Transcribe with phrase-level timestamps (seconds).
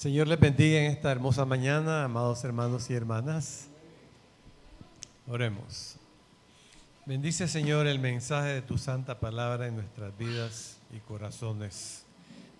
[0.00, 3.68] Señor les bendiga en esta hermosa mañana, amados hermanos y hermanas.
[5.28, 5.96] Oremos.
[7.04, 12.04] Bendice, Señor, el mensaje de tu santa palabra en nuestras vidas y corazones.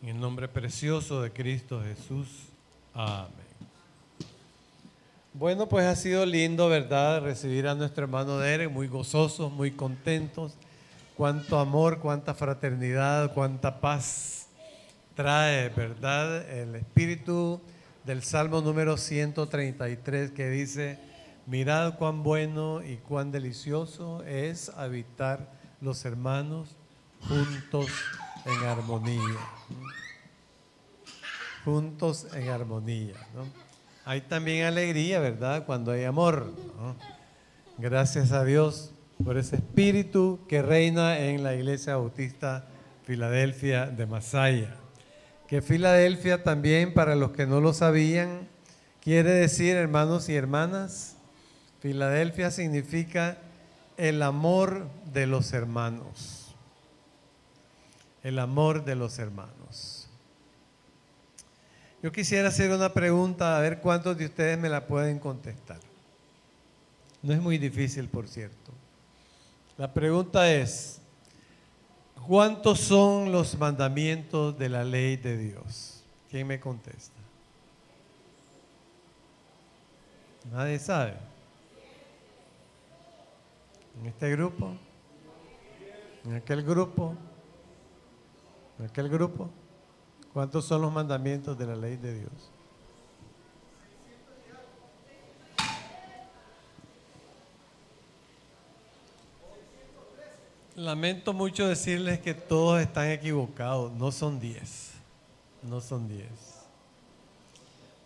[0.03, 2.29] En el nombre precioso de Cristo Jesús.
[2.93, 3.31] Amén.
[5.33, 7.23] Bueno, pues ha sido lindo, ¿verdad?
[7.23, 10.53] Recibir a nuestro hermano Derek, muy gozosos, muy contentos.
[11.17, 14.40] Cuánto amor, cuánta fraternidad, cuánta paz
[15.21, 16.49] trae, ¿verdad?
[16.49, 17.61] El espíritu
[18.07, 20.99] del Salmo número 133 que dice,
[21.45, 25.53] mirad cuán bueno y cuán delicioso es habitar
[25.83, 26.75] los hermanos
[27.29, 27.89] juntos
[28.47, 29.37] en armonía.
[31.67, 33.17] Juntos en armonía.
[34.07, 35.67] Hay también alegría, ¿verdad?
[35.67, 36.51] Cuando hay amor.
[37.77, 42.65] Gracias a Dios por ese espíritu que reina en la Iglesia Bautista
[43.05, 44.81] Filadelfia de Masaya
[45.51, 48.47] que Filadelfia también, para los que no lo sabían,
[49.03, 51.17] quiere decir, hermanos y hermanas,
[51.81, 53.37] Filadelfia significa
[53.97, 56.55] el amor de los hermanos.
[58.23, 60.09] El amor de los hermanos.
[62.01, 65.81] Yo quisiera hacer una pregunta, a ver cuántos de ustedes me la pueden contestar.
[67.23, 68.71] No es muy difícil, por cierto.
[69.77, 71.01] La pregunta es,
[72.27, 76.05] ¿Cuántos son los mandamientos de la ley de Dios?
[76.31, 77.17] ¿Quién me contesta?
[80.53, 81.17] Nadie sabe.
[84.01, 84.73] En este grupo,
[86.25, 87.15] en aquel grupo,
[88.79, 89.51] en aquel grupo,
[90.33, 92.51] ¿cuántos son los mandamientos de la ley de Dios?
[100.81, 104.93] Lamento mucho decirles que todos están equivocados, no son diez,
[105.63, 106.31] no son diez.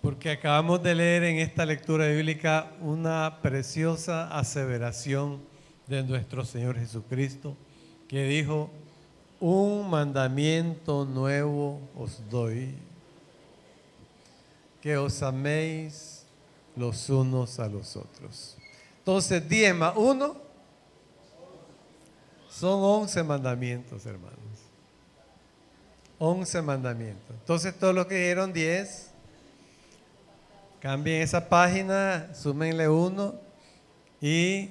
[0.02, 5.38] Porque acabamos de leer en esta lectura bíblica una preciosa aseveración
[5.86, 7.56] de nuestro Señor Jesucristo,
[8.08, 8.68] que dijo,
[9.38, 12.74] un mandamiento nuevo os doy,
[14.82, 16.24] que os améis
[16.74, 18.56] los unos a los otros.
[18.98, 20.43] Entonces, diez más uno
[22.54, 24.38] son once mandamientos, hermanos.
[26.18, 27.34] Once mandamientos.
[27.40, 29.10] Entonces, todos los que dieron diez,
[30.78, 33.34] cambien esa página, súmenle uno.
[34.20, 34.70] Y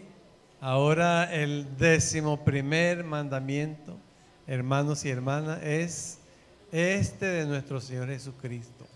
[0.62, 3.98] ahora el décimo primer mandamiento,
[4.48, 6.20] hermanos y hermanas, es
[6.72, 8.88] este de nuestro Señor Jesucristo.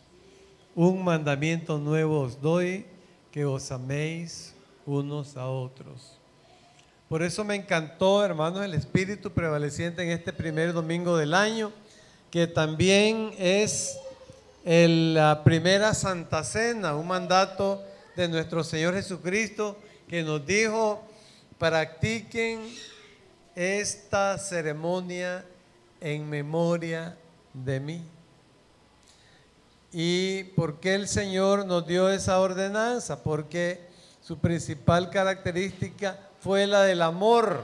[0.75, 2.85] Un mandamiento nuevo os doy,
[3.31, 4.55] que os améis
[4.85, 6.16] unos a otros.
[7.09, 11.71] Por eso me encantó, hermanos, el espíritu prevaleciente en este primer domingo del año,
[12.29, 13.97] que también es
[14.65, 17.81] la primera Santa Cena, un mandato
[18.17, 19.77] de nuestro Señor Jesucristo
[20.09, 21.01] que nos dijo,
[21.57, 22.59] practiquen
[23.55, 25.45] esta ceremonia
[26.01, 27.15] en memoria
[27.53, 28.01] de mí.
[29.93, 33.23] ¿Y por qué el Señor nos dio esa ordenanza?
[33.23, 33.87] Porque
[34.21, 37.59] su principal característica fue la del amor.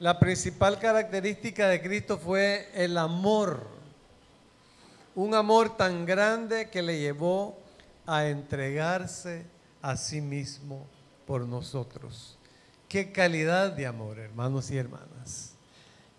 [0.00, 3.64] La principal característica de Cristo fue el amor.
[5.14, 7.56] Un amor tan grande que le llevó
[8.06, 9.46] a entregarse
[9.82, 10.84] a sí mismo
[11.24, 12.36] por nosotros.
[12.88, 15.54] Qué calidad de amor, hermanos y hermanas.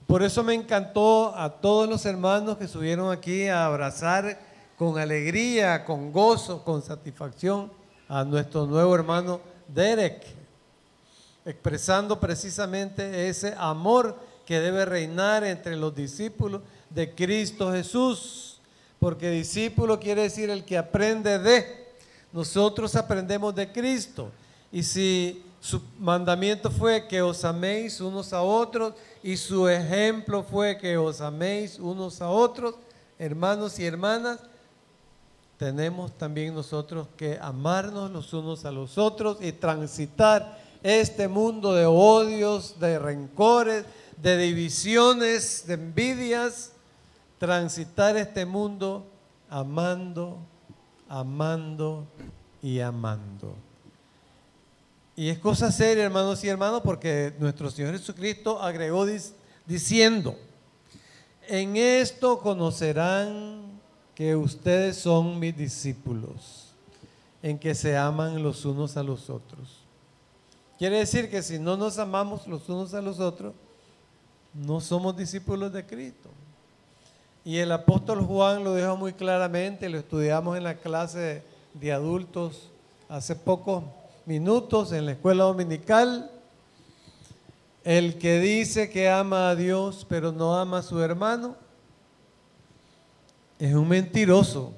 [0.07, 4.39] Por eso me encantó a todos los hermanos que subieron aquí a abrazar
[4.77, 7.73] con alegría, con gozo, con satisfacción
[8.07, 10.42] a nuestro nuevo hermano Derek
[11.45, 18.59] expresando precisamente ese amor que debe reinar entre los discípulos de Cristo Jesús.
[18.99, 21.83] Porque discípulo quiere decir el que aprende de.
[22.31, 24.31] Nosotros aprendemos de Cristo.
[24.71, 30.77] Y si su mandamiento fue que os améis unos a otros y su ejemplo fue
[30.77, 32.75] que os améis unos a otros,
[33.19, 34.39] hermanos y hermanas,
[35.57, 41.85] tenemos también nosotros que amarnos los unos a los otros y transitar este mundo de
[41.85, 43.85] odios, de rencores,
[44.17, 46.73] de divisiones, de envidias,
[47.39, 49.05] transitar este mundo
[49.49, 50.37] amando,
[51.07, 52.05] amando
[52.61, 53.55] y amando.
[55.15, 59.05] Y es cosa seria, hermanos y hermanos, porque nuestro Señor Jesucristo agregó
[59.65, 60.35] diciendo,
[61.47, 63.79] en esto conocerán
[64.15, 66.69] que ustedes son mis discípulos,
[67.41, 69.82] en que se aman los unos a los otros.
[70.77, 73.53] Quiere decir que si no nos amamos los unos a los otros,
[74.53, 76.29] no somos discípulos de Cristo.
[77.45, 81.43] Y el apóstol Juan lo dijo muy claramente, lo estudiamos en la clase
[81.73, 82.69] de adultos
[83.09, 83.83] hace pocos
[84.25, 86.31] minutos en la escuela dominical.
[87.83, 91.57] El que dice que ama a Dios pero no ama a su hermano
[93.59, 94.73] es un mentiroso.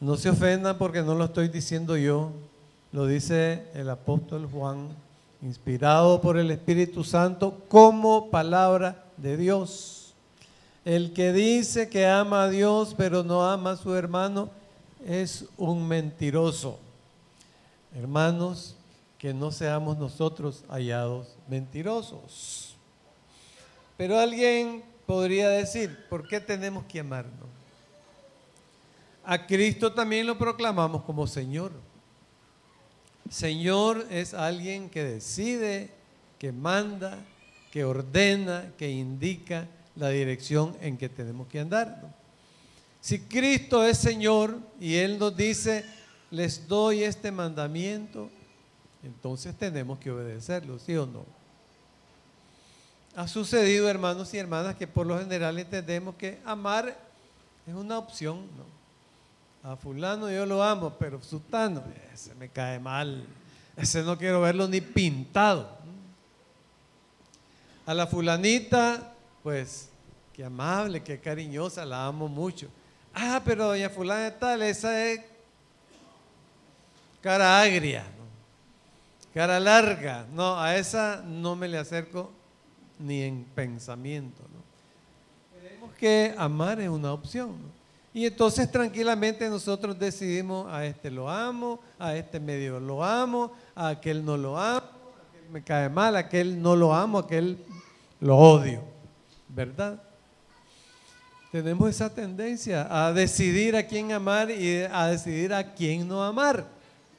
[0.00, 2.30] No se ofendan porque no lo estoy diciendo yo,
[2.94, 4.86] lo dice el apóstol Juan,
[5.42, 10.14] inspirado por el Espíritu Santo como palabra de Dios.
[10.84, 14.48] El que dice que ama a Dios pero no ama a su hermano
[15.04, 16.78] es un mentiroso.
[17.96, 18.76] Hermanos,
[19.18, 22.76] que no seamos nosotros hallados mentirosos.
[23.96, 27.48] Pero alguien podría decir, ¿por qué tenemos que amarnos?
[29.24, 31.72] A Cristo también lo proclamamos como Señor.
[33.30, 35.90] Señor es alguien que decide,
[36.38, 37.18] que manda,
[37.72, 39.66] que ordena, que indica
[39.96, 42.14] la dirección en que tenemos que andar.
[43.00, 45.84] Si Cristo es Señor y Él nos dice,
[46.30, 48.30] les doy este mandamiento,
[49.02, 51.24] entonces tenemos que obedecerlo, ¿sí o no?
[53.16, 56.98] Ha sucedido, hermanos y hermanas, que por lo general entendemos que amar
[57.66, 58.73] es una opción, ¿no?
[59.64, 61.82] A fulano yo lo amo, pero sultano,
[62.12, 63.24] ese me cae mal,
[63.74, 65.66] ese no quiero verlo ni pintado.
[67.86, 69.88] A la fulanita, pues,
[70.34, 72.68] qué amable, qué cariñosa, la amo mucho.
[73.14, 75.22] Ah, pero doña fulana tal, esa es
[77.22, 78.04] cara agria,
[79.32, 80.26] cara larga.
[80.34, 82.30] No, a esa no me le acerco
[82.98, 84.42] ni en pensamiento.
[84.42, 85.58] ¿no?
[85.58, 87.73] Tenemos que amar es una opción.
[88.14, 93.88] Y entonces tranquilamente nosotros decidimos, a este lo amo, a este medio lo amo, a
[93.88, 97.22] aquel no lo amo, a aquel me cae mal, a aquel no lo amo, a
[97.22, 97.58] aquel
[98.20, 98.84] lo odio.
[99.48, 100.00] ¿Verdad?
[101.54, 106.66] tenemos esa tendencia a decidir a quién amar y a decidir a quién no amar.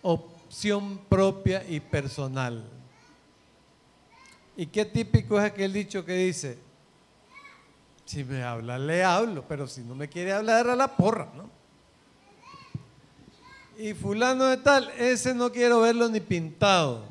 [0.02, 2.62] Opción propia y personal.
[4.58, 6.58] ¿Y qué típico es aquel dicho que dice,
[8.06, 11.50] si me habla, le hablo, pero si no me quiere hablar, a la porra, ¿no?
[13.78, 17.04] Y fulano de tal, ese no quiero verlo ni pintado,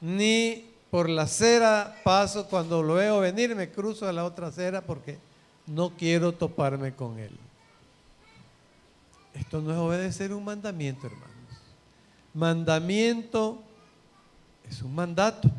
[0.00, 4.80] ni por la acera paso, cuando lo veo venir me cruzo a la otra acera
[4.82, 5.18] porque
[5.66, 7.36] no quiero toparme con él.
[9.34, 11.30] Esto no es obedecer un mandamiento, hermanos.
[12.34, 13.62] Mandamiento
[14.68, 15.50] es un mandato.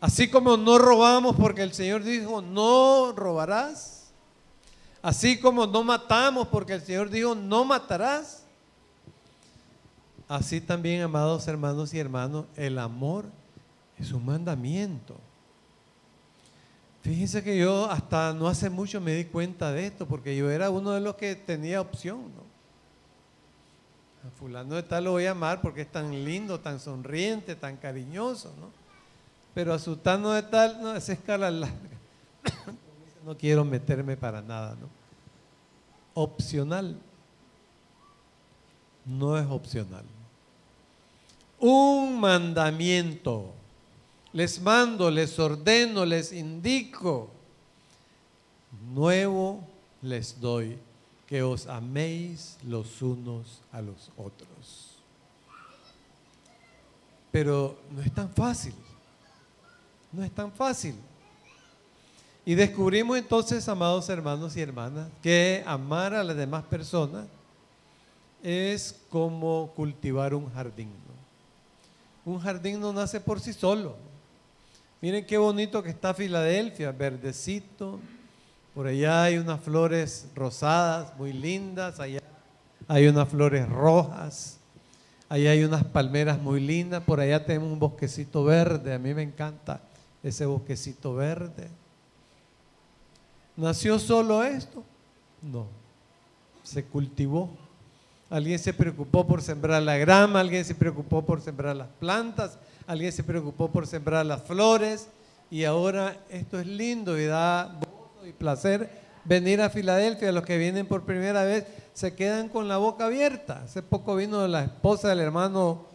[0.00, 4.10] Así como no robamos porque el Señor dijo, no robarás.
[5.02, 8.44] Así como no matamos porque el Señor dijo, no matarás.
[10.26, 13.26] Así también, amados hermanos y hermanos, el amor
[13.98, 15.16] es un mandamiento.
[17.02, 20.70] Fíjense que yo hasta no hace mucho me di cuenta de esto, porque yo era
[20.70, 22.50] uno de los que tenía opción, ¿no?
[24.28, 27.76] A fulano de tal lo voy a amar porque es tan lindo, tan sonriente, tan
[27.78, 28.79] cariñoso, ¿no?
[29.54, 31.76] Pero a sultano de tal, no, esa escala larga.
[33.26, 34.88] no quiero meterme para nada, ¿no?
[36.14, 36.96] Opcional.
[39.04, 40.04] No es opcional.
[41.58, 43.52] Un mandamiento
[44.32, 47.30] les mando, les ordeno, les indico.
[48.92, 49.64] Nuevo
[50.02, 50.78] les doy,
[51.26, 54.96] que os améis los unos a los otros.
[57.32, 58.74] Pero no es tan fácil.
[60.12, 60.94] No es tan fácil.
[62.44, 67.26] Y descubrimos entonces, amados hermanos y hermanas, que amar a las demás personas
[68.42, 70.90] es como cultivar un jardín.
[72.24, 73.96] Un jardín no nace por sí solo.
[75.00, 78.00] Miren qué bonito que está Filadelfia, verdecito.
[78.74, 82.20] Por allá hay unas flores rosadas muy lindas, allá
[82.88, 84.58] hay unas flores rojas,
[85.28, 89.22] allá hay unas palmeras muy lindas, por allá tenemos un bosquecito verde, a mí me
[89.22, 89.80] encanta
[90.22, 91.68] ese bosquecito verde.
[93.56, 94.82] ¿Nació solo esto?
[95.42, 95.66] No,
[96.62, 97.50] se cultivó.
[98.28, 103.12] Alguien se preocupó por sembrar la grama, alguien se preocupó por sembrar las plantas, alguien
[103.12, 105.08] se preocupó por sembrar las flores
[105.50, 108.88] y ahora esto es lindo y da gozo y placer
[109.24, 110.30] venir a Filadelfia.
[110.30, 113.62] Los que vienen por primera vez se quedan con la boca abierta.
[113.64, 115.86] Hace poco vino la esposa del hermano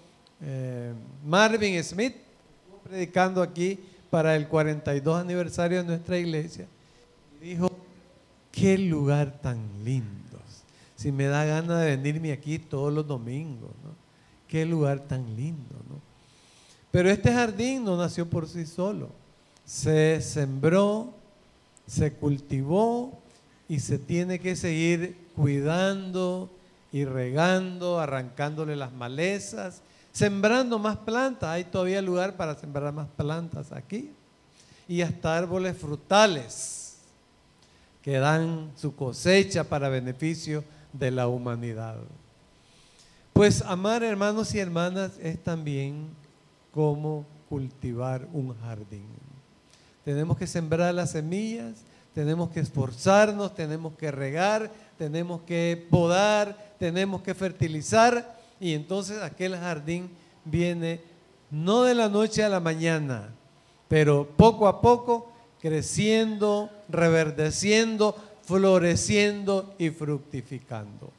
[0.42, 0.92] eh,
[1.26, 2.16] Marvin Smith,
[2.84, 3.80] predicando aquí
[4.10, 6.68] para el 42 aniversario de nuestra iglesia.
[7.42, 7.70] Dijo,
[8.52, 10.14] qué lugar tan lindo.
[10.96, 13.94] Si me da ganas de venirme aquí todos los domingos, ¿no?
[14.48, 16.00] Qué lugar tan lindo, ¿no?
[16.92, 19.10] Pero este jardín no nació por sí solo.
[19.66, 21.14] Se sembró
[21.88, 23.20] se cultivó
[23.68, 26.50] y se tiene que seguir cuidando
[26.92, 29.82] y regando, arrancándole las malezas,
[30.16, 31.50] sembrando más plantas.
[31.50, 34.12] Hay todavía lugar para sembrar más plantas aquí.
[34.88, 37.00] Y hasta árboles frutales
[38.02, 41.98] que dan su cosecha para beneficio de la humanidad.
[43.34, 46.08] Pues amar hermanos y hermanas es también
[46.74, 49.08] como cultivar un jardín.
[50.06, 51.82] Tenemos que sembrar las semillas,
[52.14, 59.56] tenemos que esforzarnos, tenemos que regar, tenemos que podar, tenemos que fertilizar y entonces aquel
[59.56, 60.10] jardín
[60.44, 61.02] viene
[61.52, 63.30] no de la noche a la mañana,
[63.88, 65.32] pero poco a poco
[65.62, 71.12] creciendo, reverdeciendo, floreciendo y fructificando.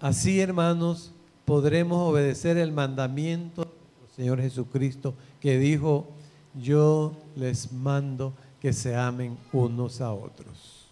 [0.00, 1.12] Así, hermanos,
[1.44, 6.06] podremos obedecer el mandamiento del Señor Jesucristo que dijo,
[6.54, 10.86] yo les mando que se amen unos a otros.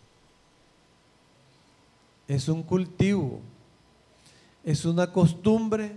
[2.26, 3.40] Es un cultivo,
[4.68, 5.92] es una costumbre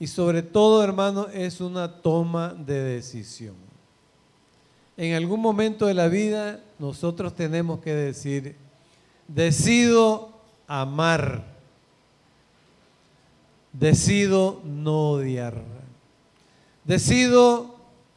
[0.00, 3.54] y sobre todo, hermano, es una toma de decisión.
[4.96, 8.56] En algún momento de la vida nosotros tenemos que decir,
[9.28, 10.30] decido
[10.66, 11.44] amar,
[13.74, 15.62] decido no odiar,
[16.84, 17.76] decido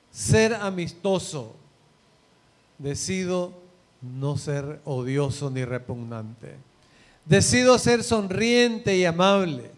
[0.10, 1.54] ser amistoso,
[2.78, 3.52] decido
[4.02, 6.56] no ser odioso ni repugnante,
[7.26, 9.72] decido ser sonriente y amable,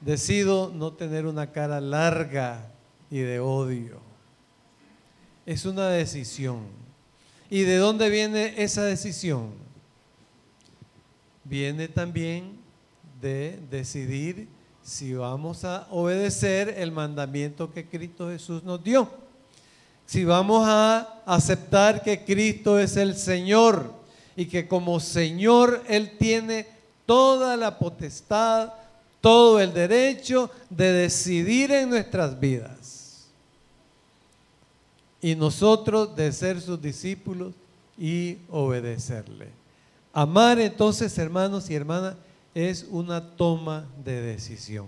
[0.00, 2.70] decido no tener una cara larga
[3.10, 4.00] y de odio.
[5.46, 6.66] Es una decisión.
[7.50, 9.52] ¿Y de dónde viene esa decisión?
[11.44, 12.58] Viene también
[13.20, 14.48] de decidir
[14.82, 19.10] si vamos a obedecer el mandamiento que Cristo Jesús nos dio.
[20.04, 23.97] Si vamos a aceptar que Cristo es el Señor
[24.38, 26.64] y que como Señor Él tiene
[27.04, 28.72] toda la potestad,
[29.20, 33.26] todo el derecho de decidir en nuestras vidas.
[35.20, 37.52] Y nosotros de ser sus discípulos
[37.98, 39.48] y obedecerle.
[40.12, 42.14] Amar entonces, hermanos y hermanas,
[42.54, 44.86] es una toma de decisión.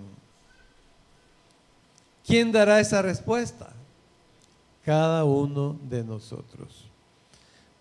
[2.24, 3.72] ¿Quién dará esa respuesta?
[4.84, 6.89] Cada uno de nosotros.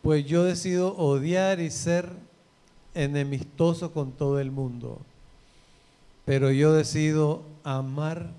[0.02, 2.10] Pues yo decido odiar y ser
[2.94, 5.00] enemistoso con todo el mundo,
[6.26, 8.32] pero yo decido amar,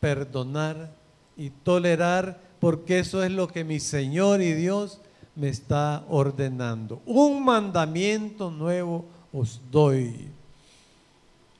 [0.00, 0.92] perdonar
[1.36, 5.00] y tolerar porque eso es lo que mi Señor y Dios
[5.34, 7.00] me está ordenando.
[7.06, 10.30] Un mandamiento nuevo os doy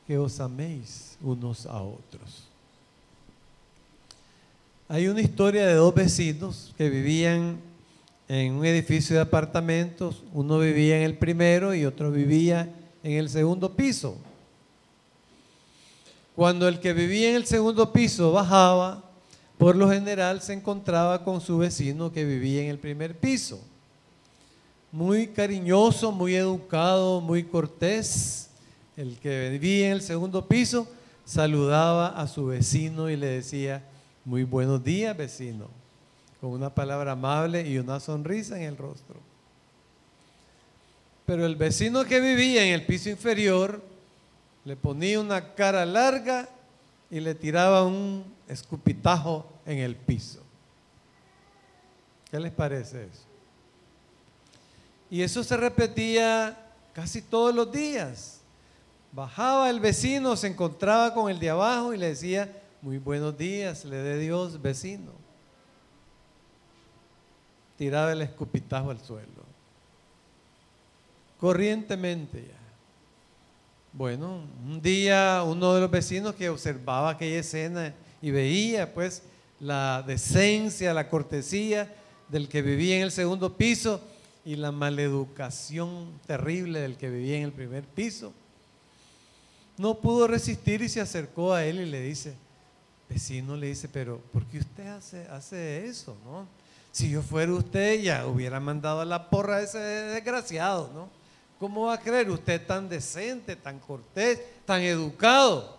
[0.07, 2.47] que os améis unos a otros.
[4.89, 7.59] Hay una historia de dos vecinos que vivían
[8.28, 10.25] en un edificio de apartamentos.
[10.33, 14.16] Uno vivía en el primero y otro vivía en el segundo piso.
[16.35, 19.02] Cuando el que vivía en el segundo piso bajaba,
[19.59, 23.61] por lo general se encontraba con su vecino que vivía en el primer piso.
[24.92, 28.50] Muy cariñoso, muy educado, muy cortés
[28.97, 30.88] el que vivía en el segundo piso,
[31.25, 33.85] saludaba a su vecino y le decía,
[34.25, 35.68] muy buenos días vecino,
[36.40, 39.16] con una palabra amable y una sonrisa en el rostro.
[41.25, 43.83] Pero el vecino que vivía en el piso inferior
[44.64, 46.49] le ponía una cara larga
[47.11, 50.40] y le tiraba un escupitajo en el piso.
[52.31, 53.23] ¿Qué les parece eso?
[55.11, 56.57] Y eso se repetía
[56.93, 58.40] casi todos los días.
[59.12, 63.85] Bajaba el vecino, se encontraba con el de abajo y le decía, muy buenos días,
[63.85, 65.25] le dé Dios, vecino.
[67.76, 69.45] Tiraba el escupitajo al suelo.
[71.38, 72.59] Corrientemente ya.
[73.92, 79.23] Bueno, un día uno de los vecinos que observaba aquella escena y veía pues
[79.61, 81.95] la decencia, la cortesía
[82.28, 84.00] del que vivía en el segundo piso
[84.45, 88.33] y la maleducación terrible del que vivía en el primer piso
[89.78, 92.35] no pudo resistir y se acercó a él y le dice,
[93.09, 96.16] vecino le dice, pero ¿por qué usted hace, hace eso?
[96.25, 96.47] ¿no?
[96.97, 101.11] Si yo fuera usted ya hubiera mandado a la porra a ese desgraciado, ¿no?
[101.59, 105.76] ¿Cómo va a creer usted tan decente, tan cortés, tan educado?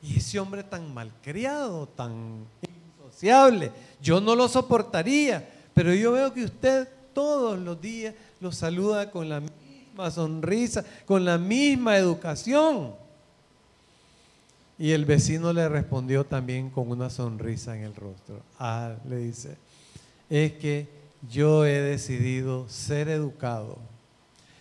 [0.00, 2.46] Y ese hombre tan malcriado, tan
[2.96, 9.10] insociable, yo no lo soportaría, pero yo veo que usted todos los días lo saluda
[9.10, 9.42] con la
[10.10, 12.94] sonrisa, con la misma educación.
[14.78, 18.42] Y el vecino le respondió también con una sonrisa en el rostro.
[18.58, 19.56] Ah, le dice,
[20.28, 20.86] es que
[21.30, 23.78] yo he decidido ser educado.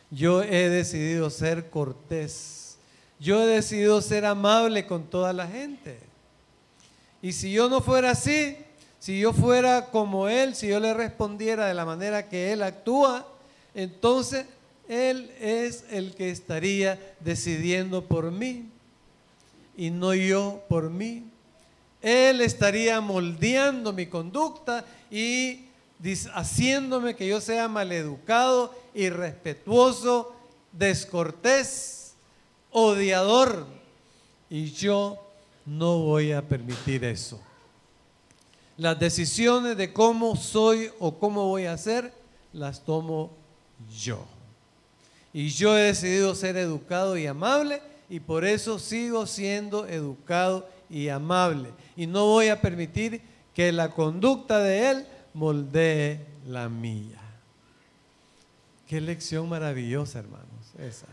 [0.10, 2.78] Yo he decidido ser cortés.
[3.20, 6.00] Yo he decidido ser amable con toda la gente.
[7.22, 8.56] Y si yo no fuera así,
[9.00, 13.28] si yo fuera como Él, si yo le respondiera de la manera que Él actúa,
[13.74, 14.46] entonces
[14.88, 18.70] Él es el que estaría decidiendo por mí
[19.78, 21.24] y no yo por mí.
[22.02, 25.66] Él estaría moldeando mi conducta y
[26.34, 30.36] haciéndome que yo sea maleducado, irrespetuoso,
[30.72, 32.14] descortés,
[32.72, 33.66] odiador.
[34.50, 35.18] Y yo
[35.66, 37.42] no voy a permitir eso.
[38.78, 42.14] Las decisiones de cómo soy o cómo voy a ser,
[42.54, 43.32] las tomo
[43.98, 44.26] yo.
[45.34, 51.10] Y yo he decidido ser educado y amable y por eso sigo siendo educado y
[51.10, 51.70] amable.
[51.96, 53.22] Y no voy a permitir
[53.54, 57.22] que la conducta de Él moldee la mía.
[58.88, 61.08] Qué lección maravillosa, hermanos, esa.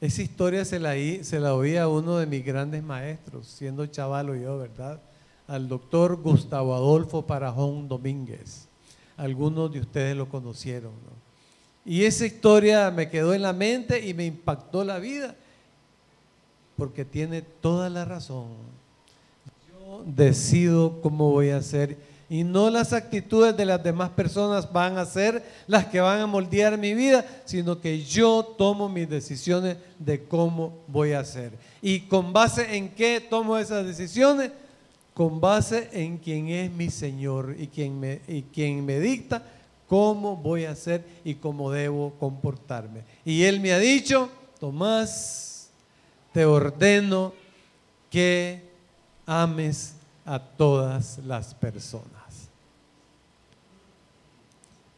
[0.00, 4.34] Esa historia se la, se la oí a uno de mis grandes maestros, siendo chavalo
[4.34, 5.00] yo, ¿verdad?
[5.46, 8.68] Al doctor Gustavo Adolfo Parajón Domínguez.
[9.16, 11.25] Algunos de ustedes lo conocieron, ¿no?
[11.86, 15.36] Y esa historia me quedó en la mente y me impactó la vida,
[16.76, 18.48] porque tiene toda la razón.
[19.70, 21.96] Yo decido cómo voy a ser
[22.28, 26.26] y no las actitudes de las demás personas van a ser las que van a
[26.26, 31.52] moldear mi vida, sino que yo tomo mis decisiones de cómo voy a hacer.
[31.80, 34.50] ¿Y con base en qué tomo esas decisiones?
[35.14, 39.44] Con base en quien es mi Señor y quien me, y quien me dicta
[39.88, 43.02] cómo voy a hacer y cómo debo comportarme.
[43.24, 44.28] Y Él me ha dicho,
[44.58, 45.70] Tomás,
[46.32, 47.32] te ordeno
[48.10, 48.62] que
[49.26, 52.16] ames a todas las personas.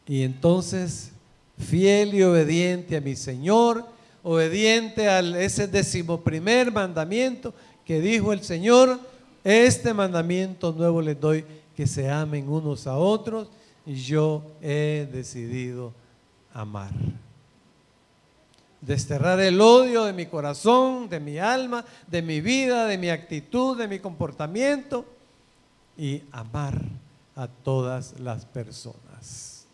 [0.07, 1.11] Y entonces,
[1.57, 3.85] fiel y obediente a mi Señor,
[4.23, 7.53] obediente a ese decimoprimer mandamiento
[7.85, 8.99] que dijo el Señor,
[9.43, 13.49] este mandamiento nuevo les doy, que se amen unos a otros,
[13.85, 15.93] yo he decidido
[16.53, 16.91] amar.
[18.81, 23.77] Desterrar el odio de mi corazón, de mi alma, de mi vida, de mi actitud,
[23.77, 25.05] de mi comportamiento,
[25.97, 26.81] y amar
[27.35, 29.65] a todas las personas.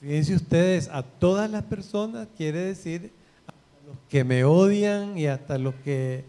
[0.00, 3.12] Fíjense ustedes, a todas las personas quiere decir
[3.46, 3.52] a
[3.86, 6.24] los que me odian y hasta los que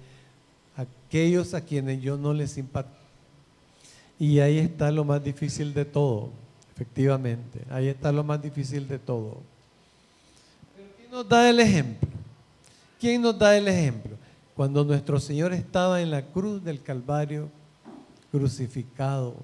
[0.78, 2.96] aquellos a quienes yo no les simpatizo.
[4.20, 6.30] Y ahí está lo más difícil de todo,
[6.74, 7.62] efectivamente.
[7.70, 9.38] Ahí está lo más difícil de todo.
[10.76, 12.10] Pero ¿quién nos da el ejemplo?
[13.00, 14.16] ¿Quién nos da el ejemplo?
[14.56, 17.50] Cuando nuestro Señor estaba en la cruz del Calvario,
[18.32, 19.36] crucificado,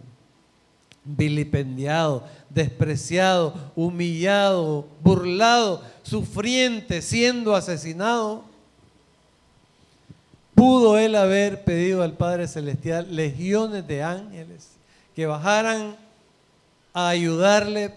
[1.04, 8.44] vilipendiado, despreciado, humillado, burlado, sufriente, siendo asesinado,
[10.56, 14.72] pudo él haber pedido al Padre Celestial legiones de ángeles
[15.16, 15.96] que bajaran
[16.94, 17.94] a ayudarle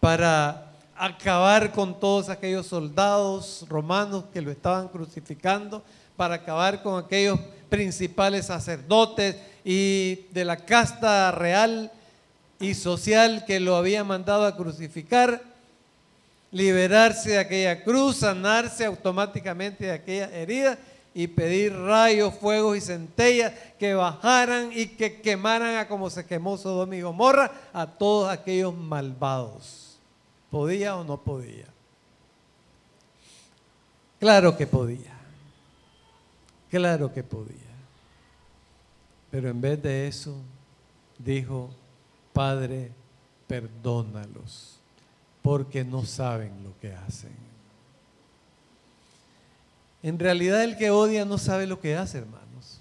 [0.00, 5.82] para acabar con todos aquellos soldados romanos que lo estaban crucificando,
[6.16, 11.90] para acabar con aquellos principales sacerdotes y de la casta real
[12.58, 15.42] y social que lo había mandado a crucificar,
[16.50, 20.78] liberarse de aquella cruz, sanarse automáticamente de aquella herida
[21.18, 26.58] y pedir rayos, fuegos y centellas que bajaran y que quemaran a como se quemó
[26.58, 29.96] Sodoma y Gomorra a todos aquellos malvados.
[30.50, 31.64] ¿Podía o no podía?
[34.20, 35.16] Claro que podía.
[36.68, 37.56] Claro que podía.
[39.30, 40.36] Pero en vez de eso,
[41.18, 41.70] dijo,
[42.34, 42.92] Padre,
[43.46, 44.78] perdónalos,
[45.40, 47.55] porque no saben lo que hacen.
[50.06, 52.80] En realidad el que odia no sabe lo que hace, hermanos.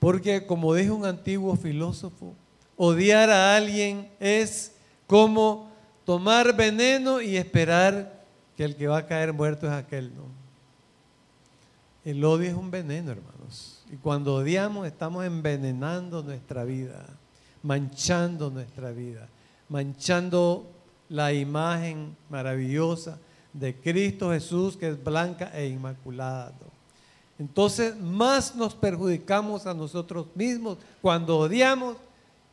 [0.00, 2.34] Porque como dijo un antiguo filósofo,
[2.76, 4.72] odiar a alguien es
[5.06, 5.70] como
[6.04, 8.24] tomar veneno y esperar
[8.56, 10.24] que el que va a caer muerto es aquel, ¿no?
[12.04, 13.84] El odio es un veneno, hermanos.
[13.92, 17.06] Y cuando odiamos estamos envenenando nuestra vida
[17.66, 19.28] manchando nuestra vida,
[19.68, 20.70] manchando
[21.08, 23.18] la imagen maravillosa
[23.58, 26.52] de Cristo Jesús que es blanca e inmaculada.
[27.38, 31.96] Entonces más nos perjudicamos a nosotros mismos cuando odiamos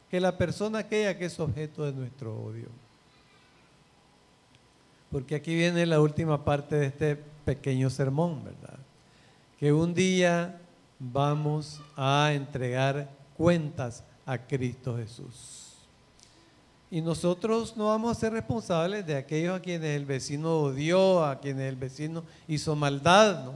[0.10, 2.68] que la persona aquella que es objeto de nuestro odio.
[5.12, 8.80] Porque aquí viene la última parte de este pequeño sermón, ¿verdad?
[9.60, 10.60] Que un día
[11.00, 15.63] vamos a entregar cuentas a Cristo Jesús.
[16.94, 21.40] Y nosotros no vamos a ser responsables de aquellos a quienes el vecino odió, a
[21.40, 23.56] quienes el vecino hizo maldad, ¿no?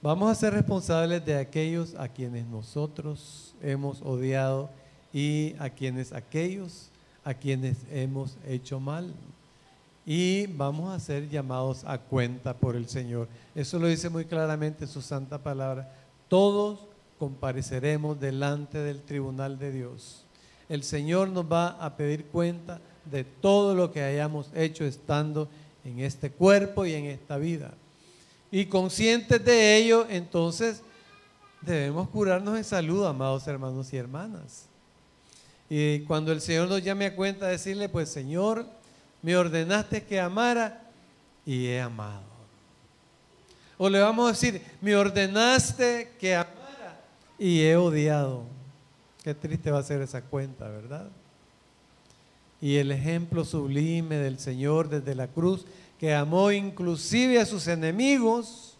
[0.00, 4.70] Vamos a ser responsables de aquellos a quienes nosotros hemos odiado
[5.12, 6.88] y a quienes aquellos
[7.24, 9.12] a quienes hemos hecho mal.
[10.06, 13.26] Y vamos a ser llamados a cuenta por el Señor.
[13.56, 15.92] Eso lo dice muy claramente su santa palabra.
[16.28, 16.78] Todos
[17.18, 20.23] compareceremos delante del tribunal de Dios.
[20.68, 25.48] El Señor nos va a pedir cuenta de todo lo que hayamos hecho estando
[25.84, 27.74] en este cuerpo y en esta vida.
[28.50, 30.82] Y conscientes de ello, entonces
[31.60, 34.66] debemos curarnos en salud, amados hermanos y hermanas.
[35.68, 38.66] Y cuando el Señor nos llame a cuenta, decirle, pues Señor,
[39.22, 40.82] me ordenaste que amara
[41.44, 42.22] y he amado.
[43.76, 47.00] O le vamos a decir, me ordenaste que amara
[47.38, 48.53] y he odiado.
[49.24, 51.08] Qué triste va a ser esa cuenta, ¿verdad?
[52.60, 55.64] Y el ejemplo sublime del Señor desde la cruz
[55.98, 58.76] que amó inclusive a sus enemigos,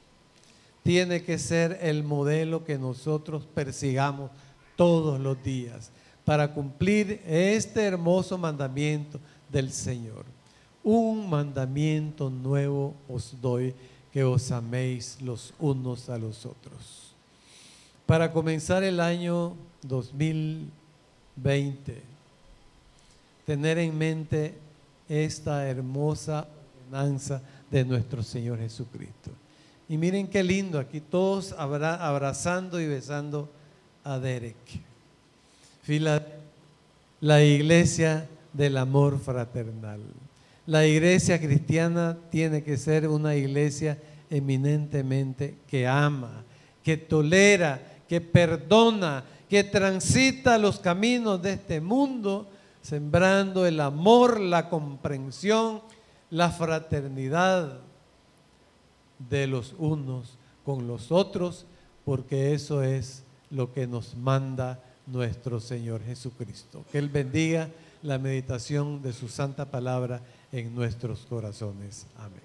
[0.83, 4.31] tiene que ser el modelo que nosotros persigamos
[4.77, 5.91] todos los días
[6.27, 9.19] para cumplir este hermoso mandamiento
[9.51, 10.27] del Señor.
[10.83, 13.75] Un mandamiento nuevo os doy,
[14.13, 17.15] que os améis los unos a los otros.
[18.05, 22.03] Para comenzar el año 2020,
[23.47, 24.55] tener en mente
[25.09, 26.49] esta hermosa
[27.71, 29.31] de nuestro Señor Jesucristo.
[29.89, 33.51] Y miren qué lindo, aquí todos abrazando y besando
[34.03, 34.57] a Derek.
[37.21, 40.01] La iglesia del amor fraternal.
[40.67, 43.99] La iglesia cristiana tiene que ser una iglesia
[44.31, 46.43] eminentemente que ama,
[46.83, 52.49] que tolera, que perdona, que transita los caminos de este mundo,
[52.83, 55.83] sembrando el amor, la comprensión,
[56.31, 57.81] la fraternidad
[59.19, 61.67] de los unos con los otros,
[62.05, 66.85] porque eso es lo que nos manda nuestro Señor Jesucristo.
[66.91, 67.69] Que Él bendiga
[68.03, 70.21] la meditación de su santa palabra
[70.53, 72.07] en nuestros corazones.
[72.19, 72.44] Amén.